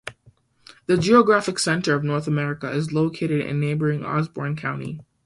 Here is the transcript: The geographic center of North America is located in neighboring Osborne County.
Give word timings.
The 0.87 0.97
geographic 0.97 1.59
center 1.59 1.93
of 1.93 2.03
North 2.03 2.25
America 2.25 2.71
is 2.71 2.91
located 2.91 3.45
in 3.45 3.59
neighboring 3.59 4.03
Osborne 4.03 4.55
County. 4.55 4.99